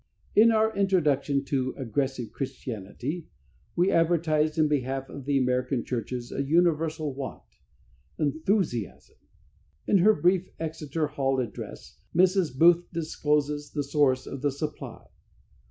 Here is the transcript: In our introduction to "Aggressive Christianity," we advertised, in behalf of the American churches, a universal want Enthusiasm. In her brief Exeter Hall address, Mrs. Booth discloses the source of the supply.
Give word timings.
In 0.35 0.51
our 0.51 0.75
introduction 0.75 1.45
to 1.45 1.75
"Aggressive 1.77 2.31
Christianity," 2.31 3.27
we 3.75 3.91
advertised, 3.91 4.57
in 4.57 4.67
behalf 4.67 5.07
of 5.11 5.25
the 5.25 5.37
American 5.37 5.85
churches, 5.85 6.31
a 6.31 6.41
universal 6.41 7.13
want 7.13 7.43
Enthusiasm. 8.17 9.17
In 9.85 9.99
her 9.99 10.15
brief 10.15 10.49
Exeter 10.59 11.05
Hall 11.05 11.39
address, 11.39 11.99
Mrs. 12.15 12.57
Booth 12.57 12.91
discloses 12.91 13.73
the 13.73 13.83
source 13.83 14.25
of 14.25 14.41
the 14.41 14.51
supply. 14.51 15.05